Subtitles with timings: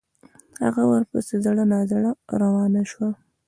[0.63, 2.11] هغه ورپسې زړه نا زړه
[2.41, 3.09] روانه شوه.